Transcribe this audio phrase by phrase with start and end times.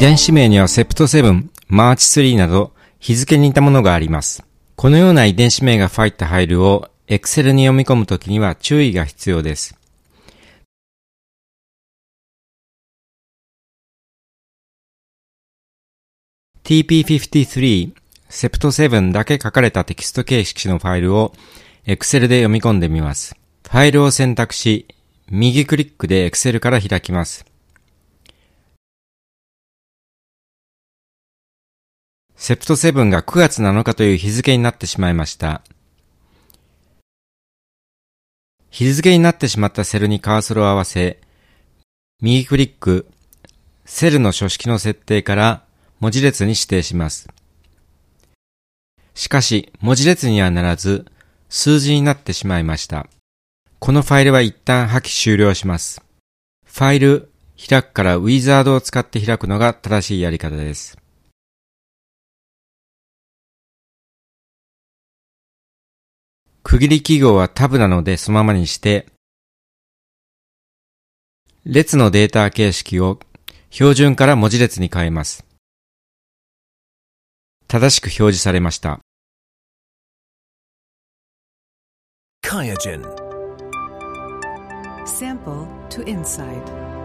[0.00, 4.42] 伝子名には SEPT7、MARCH3など日付に似たものがあります。
[4.74, 9.76] このような遺伝子名が入ったファイルを Excel に読み込むときには注意が必要です。
[16.64, 17.92] TP53
[18.30, 21.34] セプト7だけ書かれたテキスト形式のファイルを
[21.84, 23.36] Excel で読み込んでみます。
[23.64, 24.88] ファイルを選択し、
[25.28, 27.49] 右クリックで Excel から開きます。
[32.42, 35.60] セプト7が9月7日という日付になってしまいました。
[38.70, 41.20] 日付になってしまったセルにカーソルを合わせ、
[42.22, 43.06] 右クリック、
[43.84, 45.64] セルの書式の設定から
[45.98, 47.28] 文字列に指定します。
[49.14, 51.04] しかし、文字列にはならず、
[51.50, 53.06] 数字になってしまいました。
[53.80, 56.02] このファイルは一旦破棄終了します。
[56.64, 57.30] ファイル、
[57.68, 60.99] 開くからウィザードを使って開くのが正しいやり方です。
[66.62, 69.06] 区切り記号はタブなのでそのままにして、
[71.64, 73.18] 列のデータ形式を
[73.70, 75.44] 標準から文字列に変えます。
[77.66, 79.00] 正しく表示されました。
[82.42, 83.02] Kyogen
[85.04, 86.99] Sample to Inside